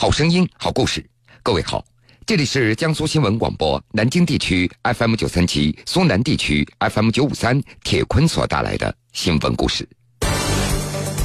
[0.00, 1.04] 好声音，好故事。
[1.42, 1.84] 各位好，
[2.24, 9.84] 这里是江苏新闻广播南京地区 FM 九三七、苏南地区 FM 九五三，铁坤所带来的新闻故事。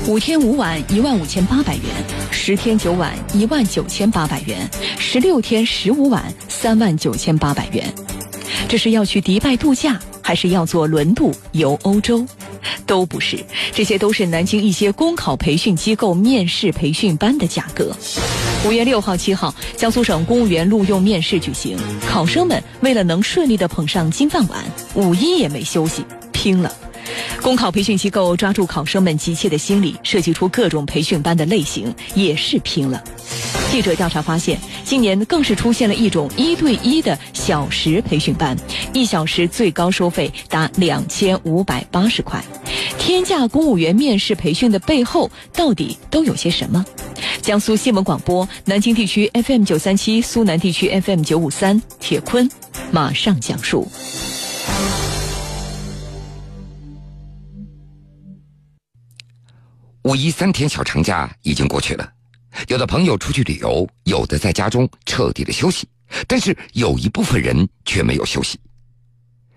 [0.07, 1.83] 五天五晚一万五千八百元，
[2.31, 4.67] 十天九晚一万九千八百元，
[4.97, 7.94] 十六天十五晚三万九千八百元。
[8.67, 12.26] 这是要去迪拜度假，还是要坐轮渡游欧洲？
[12.87, 13.37] 都不是，
[13.71, 17.95] 这些都是南京一些公考培训机构面试培训班的价格。
[18.66, 21.77] 五月六号、七号，江苏省公务员录用面试举行，
[22.08, 24.63] 考生们为了能顺利的捧上金饭碗，
[24.94, 26.73] 五一也没休息，拼了。
[27.41, 33.04] 公考培训机构抓住考生们急切的心理，设计出各种培训班的类型，也是拼了。
[33.70, 38.55] 记者调查发现，今年更是出现了一种一对一的小时培训班，
[38.93, 42.41] 一小时最高收费达两千五百八十块。
[42.98, 46.85] 天价公务员面试培训的背后，到底都有些什么？
[47.44, 52.50] 江苏新闻广播南京地区 FM 九三七，苏南地区 FM 九五三，铁坤
[52.90, 53.85] 马上讲述。
[60.04, 62.10] 五一三天小长假已经过去了，
[62.70, 65.85] 有的朋友出去旅游，有的在家中彻底的休息，
[66.25, 68.57] 但是有一部分人却没有休息。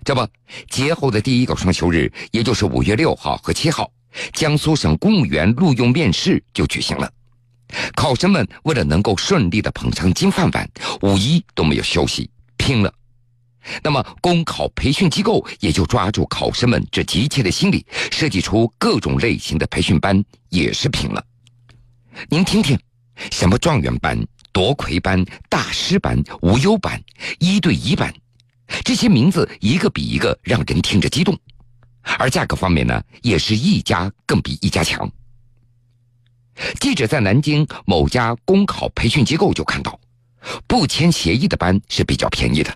[0.05, 0.27] 这不，
[0.69, 3.89] 节后的第一个双休日，也就是五月六号和七号，
[4.33, 7.09] 江苏省公务员录用面试就举行了。
[7.95, 10.69] 考生们为了能够顺利的捧上金饭碗，
[11.03, 12.93] 五一都没有休息，拼了。
[13.83, 21.25] 那么，公考培训机构也就抓住考生们这急切的心理，设计出各种类型的培训班，也是拼了。
[22.29, 22.79] 您听听，
[23.33, 27.03] 什么状元班、夺魁班、大师班、无忧班、
[27.41, 28.15] 一对一班，
[28.85, 31.37] 这些名字一个比一个让人听着激动，
[32.19, 35.11] 而价格方面呢，也是一家更比一家强。
[36.81, 39.99] 记者在南京某家公考培训机构就看到，
[40.67, 42.75] 不签协议的班是比较便宜的。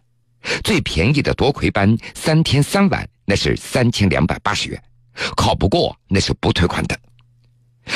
[0.65, 4.83] 最便宜的夺魁班三天三晚，那是三千两百八十元，
[5.37, 6.99] 考不过那是不退款的。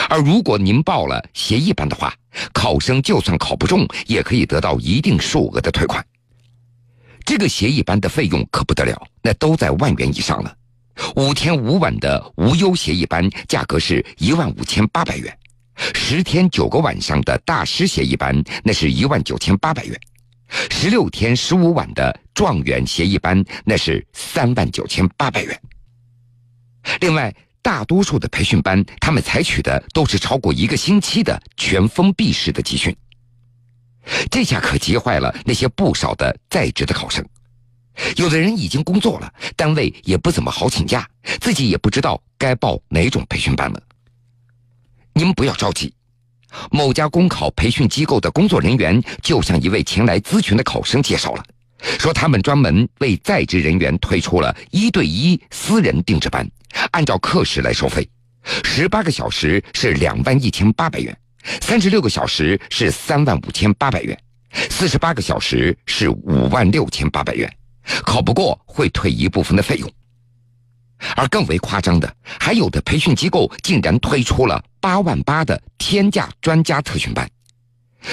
[0.08, 2.14] 而如果您报了协议班的话，
[2.52, 6.04] 考生就算考不中，也可以得到一定数额的退款。
[7.24, 10.54] 这个协议班的费用可不得了，那都在万元以上了。
[11.16, 15.38] 五天五晚的无忧协议班价格是一万五千八百元，
[15.76, 19.98] 十天九个晚上的大师协议班那是一万九千八百元。
[20.70, 25.60] 十六天十五晚的状元协议班，那是三万九千八百元。
[27.00, 32.94] 另外，大多数的培训班，他们采取的都是超过一个星期的全封闭式的集训。
[34.30, 37.24] 这下可急坏了那些不少的在职的考生。
[38.16, 41.08] 有的人已经工作了，单位也不怎么好请假，
[41.40, 43.82] 自己也不知道该报哪种培训班了。
[45.14, 45.92] 您不要着急。
[46.70, 51.44] 某家公考培训机构的工作人员就向一位前来咨询的考生介绍了，
[51.98, 56.48] 说他们专门为在职人员推出了一对一私人定制班，
[56.92, 58.08] 按照课时来收费，
[58.62, 61.16] 十八个小时是两万一千八百元，
[61.60, 64.16] 三十六个小时是三万五千八百元，
[64.70, 67.52] 四十八个小时是五万六千八百元，
[68.04, 69.90] 考不过会退一部分的费用。
[71.16, 77.26] 而更为夸张的，还有的培训机构竟然推出了八万八的天价专家特训班。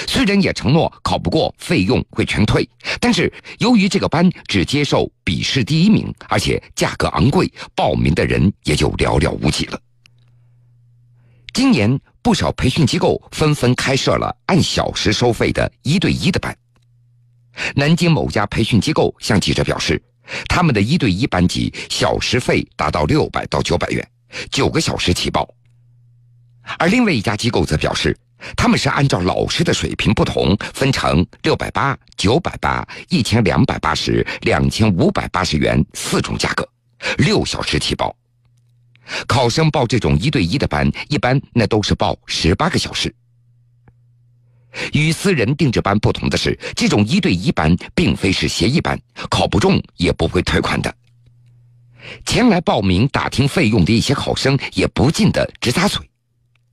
[0.08, 2.66] 虽然也承诺考不过费用会全退，
[2.98, 9.78] 但是由于这个班只接受笔试第一名，而且价格昂贵，报名的人也就寥寥无几了。
[11.52, 16.56] 今年不少培训机构纷纷开设了按小时收费的一对一的班。
[17.74, 20.02] 南京某家培训机构向记者表示。
[20.48, 24.08] 他们的一对一班级小时费达到六百到九百元，
[24.50, 25.46] 九个小时起报。
[26.78, 28.16] 而另外一家机构则表示，
[28.56, 36.68] 他们是按照老师的水平不同，分成六百八、九百八、一千两百八十、两千五百八十元四种价格，
[37.18, 38.14] 六小时起报。
[39.26, 43.12] 考生报这种一对一的班，一般那都是报十八个小时。
[44.92, 48.98] 与私人定制班不同的是，这种一对一班并非是协议班，
[49.28, 50.94] 考不中也不会退款的。
[52.24, 56.00] 前来报名打听费用的一些考生也不禁的直咂嘴：“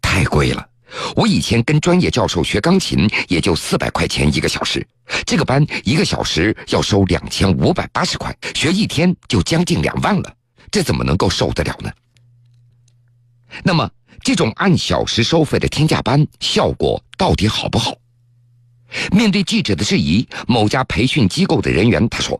[0.10, 0.68] 太贵了！
[1.16, 4.84] 我以前跟专业教授学钢琴也就四百块钱一个小时，
[5.24, 10.34] 这个班一个小时要收两千五百八十块，学一天就将近两万了，
[10.72, 11.92] 这怎么能够受得了呢？”
[13.64, 13.88] 那么。
[14.22, 17.96] 这种按小时收费的天价班效果到底好不好？
[19.14, 22.38] 面对记者的质疑，某家培训机构的人员他说：“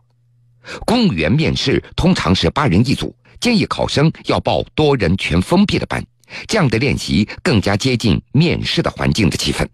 [0.84, 6.04] 公务员面试通常是八人一组，建议考生要报多人全封闭的班，
[6.46, 9.66] 这样的练习更加接近面试的环境的气氛，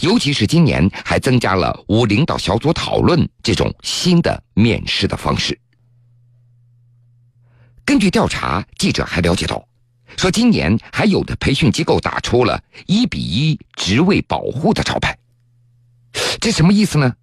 [0.00, 5.58] 尤其是今年还增加了无领导小组讨论这种新的面试的方式。
[7.84, 9.64] 根据调查，记者还了解到，
[10.16, 15.16] 说今年还有的培训机构打出了一比一职位保护的招牌。
[16.40, 17.14] 这什么意思呢？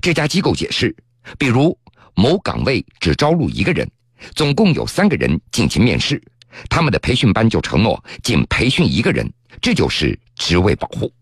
[0.00, 0.96] 这家机构解释，
[1.38, 1.78] 比如
[2.14, 3.90] 某岗位只招录一个人，
[4.34, 6.22] 总共有三个人进行面试，
[6.68, 9.30] 他们的培训班就承诺仅培训一个人，
[9.60, 11.12] 这就是职位保护。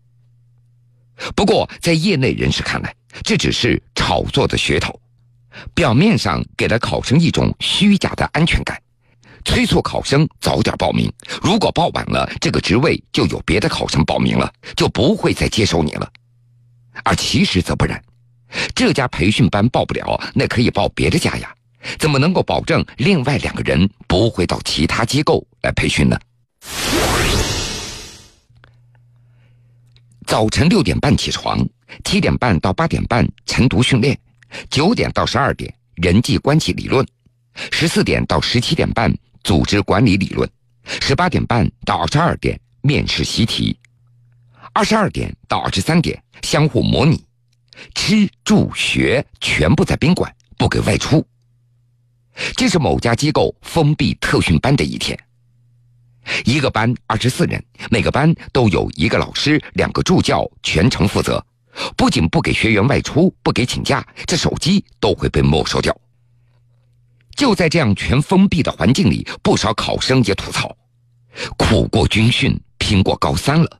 [1.35, 2.93] 不过，在业内人士看来，
[3.23, 4.99] 这只是炒作的噱头。
[5.75, 8.81] 表面上给了考生一种虚假的安全感，
[9.45, 11.11] 催促考生早点报名。
[11.41, 16.11] 如果报晚了，这个职位就有别的考生报名了，就不会再接收你了。
[17.03, 18.03] 而其实则不然，
[18.73, 21.53] 这家培训班报不了，那可以报别的家呀。
[21.97, 26.19] 怎么能够保证另外两个人不会到其他机构来培训呢？
[30.25, 31.59] 早晨六点半起床，
[32.03, 34.17] 七点半到八点半晨读训练。
[34.69, 37.05] 九点到十二点人际关系理论，
[37.71, 39.11] 十四点到十七点半
[39.43, 40.49] 组织管理理论，
[41.01, 43.77] 十八点半到二十二点面试习题，
[44.71, 47.23] 二十二点到二十三点相互模拟，
[47.95, 51.25] 吃住学全部在宾馆，不给外出。
[52.55, 55.17] 这是某家机构封闭特训班的一天。
[56.45, 61.43] 一个班二十四人，每个班都有一个老师、两个助教全程负责。
[61.97, 65.95] 不仅不给学员外出，不给请假，这手机都会被没收掉。
[67.35, 70.75] 就在这样全封闭的环境里，不少考生也吐槽：
[71.57, 73.79] 苦过军训，拼过高三了。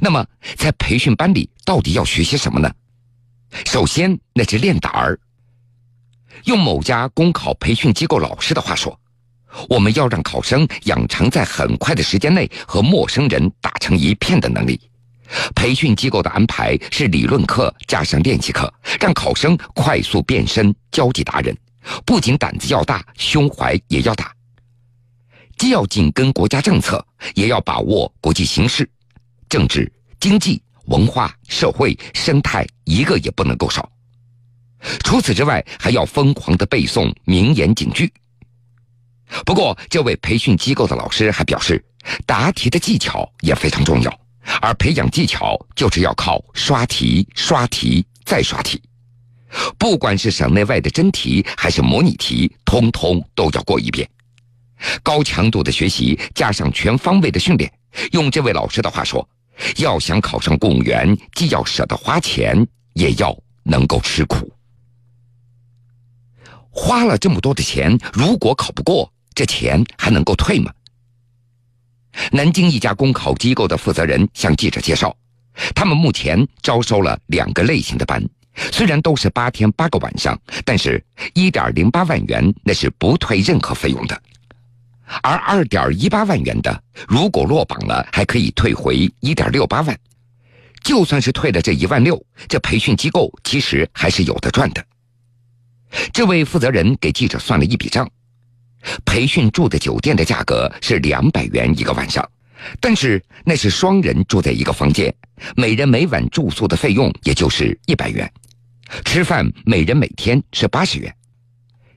[0.00, 0.26] 那么，
[0.56, 2.70] 在培训班里到底要学些什么呢？
[3.66, 5.20] 首先，那是练胆儿。
[6.44, 8.98] 用某家公考培训机构老师的话说
[9.68, 14.80] ：“我们要让考生养成在很快的时间内和陌生人打成一片的能力。”
[15.54, 21.54] 培训机构的安排是理论课加上练习课，让考生快速变身交际达人。
[22.06, 24.32] 不仅胆子要大，胸怀也要大，
[25.58, 27.04] 既要紧跟国家政策，
[27.34, 28.88] 也要把握国际形势、
[29.50, 33.86] 政治、经济、文化、社会、生态，一个也不能够少。
[35.04, 38.12] 除此之外，还要疯狂的背诵名言警句。
[39.44, 41.84] 不过，这位培训机构的老师还表示，
[42.24, 44.20] 答题的技巧也非常重要。
[44.62, 48.80] 而培养技巧，就是要靠刷题、刷题再刷题。
[49.76, 54.08] 不管是省内外的真题还是模拟题，通通都要过一遍。
[55.02, 57.70] 高强度的学习加上全方位的训练，
[58.12, 59.28] 用这位老师的话说，
[59.76, 64.50] 要想考上公务员，既要舍得花钱，也要能够吃苦。
[66.80, 70.72] 花了这么多的钱，如果考不过，这钱还能够退吗？
[72.30, 75.14] 南京一家公考机构的负责人向记者介绍，
[75.74, 78.24] 他们目前招收了两个类型的班，
[78.72, 81.04] 虽然都是八天八个晚上，但是
[81.34, 84.22] 一点零八万元那是不退任何费用的，
[85.22, 89.98] 而二点一八万元的，如果落榜了，还可以退回一点六八万。
[90.84, 94.84] 就算是退了这一万六，这培训机构其实还是有的赚的。
[96.12, 98.08] 这位负责人给记者算了一笔账。
[99.04, 102.26] 培训住的酒店的价格是两百元一个晚上，
[102.80, 105.12] 但是那是双人住在一个房间，
[105.56, 108.30] 每人每晚住宿的费用也就是一百元，
[109.04, 111.12] 吃饭每人每天是八十元，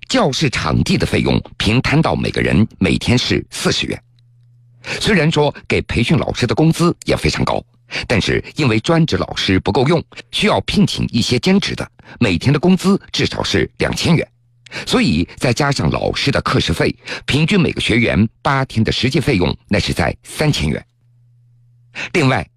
[0.10, 4.04] 教室场地的费用平摊到每个人每天是四十元。
[5.00, 7.64] 虽然说给培训老师的工资也非常高，
[8.08, 14.28] 但是因为专职老师不够用，需要聘请一些兼职的，每天的工资至少是两千元。
[14.86, 16.96] 所以再加上老师的课时费，
[17.26, 20.86] 平均每个学员八天的实际费用那是在三千元。
[22.14, 22.48] 另外，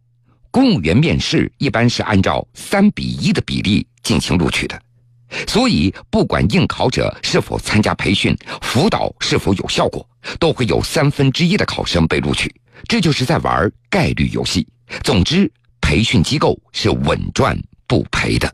[0.52, 4.80] 公务员面试一般是按照三比一的比例进行录取的，
[5.48, 12.54] 所以不管应考者是否参加培训，辅导是否有效果，都会有三分之一的考生被录取。
[12.86, 14.64] 这就是在玩概率游戏。
[15.02, 15.50] 总之，
[15.80, 18.52] 培训机构是稳赚不赔的。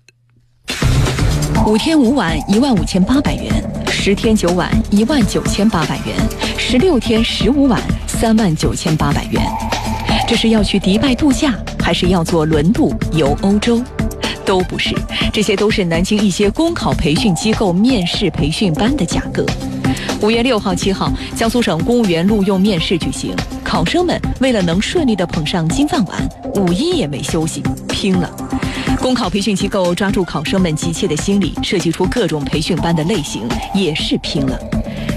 [1.66, 3.52] 五天五晚一万五千八百元，
[3.88, 6.16] 十天九晚一万九千八百元，
[6.56, 9.42] 十六天十五晚三万九千八百元。
[10.26, 13.82] 这是要去迪拜度假，还是要坐轮渡游欧洲？
[14.44, 14.94] 都不是，
[15.32, 19.44] 这些都是南京一些公考培训机构面试培训班的价格。
[20.22, 23.34] 五月六号、七号，江苏省公务员录用面试举行，
[23.70, 28.28] 考生们为了能顺利的捧上金饭碗，五一也没休息，拼了。
[29.00, 34.58] 公考培训机构抓住考生们急切的心理，设计出各种培训班的类型，也是拼了。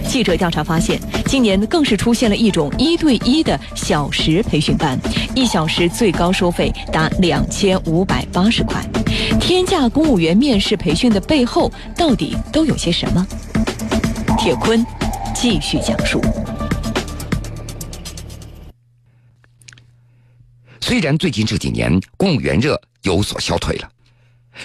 [0.07, 4.99] 记者调查发现，今年更是出现了一种一对一的小时培训班，
[5.33, 8.85] 一小时最高收费达两千五百八十块。
[9.41, 13.27] 天价公务员面试培训的背后，到底都有些什么？
[14.37, 14.85] 铁坤
[15.33, 16.21] 继续讲述。
[20.93, 23.89] 虽然最近这几年公务员热有所消退了，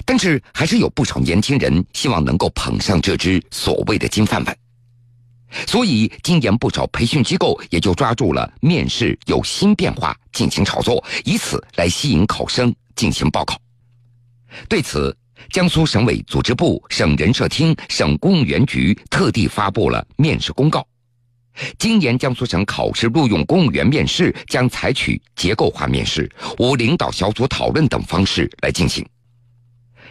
[0.05, 4.55] 但是还是有不少年轻人希望能够捧上这只所谓的金饭碗。
[5.67, 13.59] 所以，今年不少培训机构也就抓住了面试有新变化进行炒作，以此来吸引考生进行报考。
[14.69, 15.17] 对此，
[15.49, 20.87] 江苏省委组织部、省人社厅、省公务员局特地发布了面试公告。
[21.79, 29.07] 今年江苏省考试录用公务员面试将采取结构化面试、无领导小组讨论等方式来进行。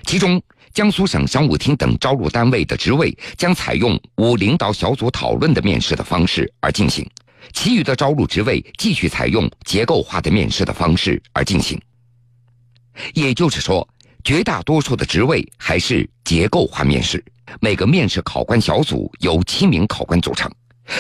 [0.03, 0.41] 其中，
[0.73, 7.09] 江苏省商务厅等招录单位的职位将采用无领导小组讨论的面试的方式而进行，
[7.51, 11.81] 其余的招录职位继续采用结构化的面试的方式而进行。
[13.13, 13.87] 也就是说，
[14.23, 17.23] 绝大多数的职位还是结构化面试，
[17.59, 20.49] 每个面试考官小组由七名考官组成。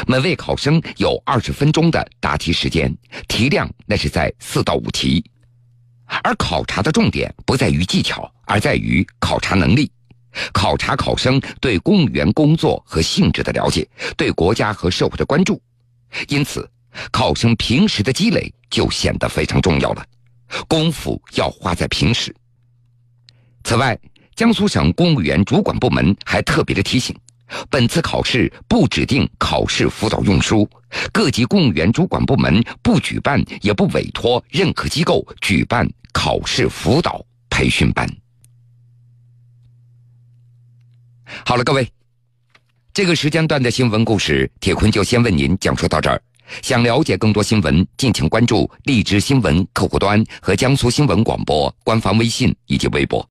[0.05, 2.95] 每位考生有二十分钟的答题时间，
[3.27, 5.23] 题量那是在四到五题，
[6.23, 9.91] 而考察的重点不在于技巧，而在于考察能力，
[10.53, 15.61] 考察考生对公务员工作和性质的了解，对国家和社会的关注。
[16.27, 16.69] 因此，
[17.11, 20.05] 考生平时的积累就显得非常重要了，
[20.67, 22.35] 功夫要花在平时。
[23.63, 23.97] 此外，
[24.35, 27.15] 江苏省公务员主管部门还特别的提醒。
[27.69, 30.69] 本次考试不指定考试辅导用书，
[31.11, 38.09] 各级公务员主管部门不举办也不委托任何机构举办考试辅导培训班。
[41.45, 41.89] 好了，各位，
[42.93, 46.21] 这个时间段的新闻故事，铁坤就先为您讲述到这儿。
[46.61, 53.25] 想了解更多新闻，敬请关注荔枝新闻客户端和江苏新闻广播官方微信以及微博。